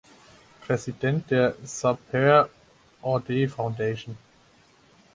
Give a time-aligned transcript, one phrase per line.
[0.61, 2.49] Präsident der Sapere
[3.03, 4.17] Aude Foundation.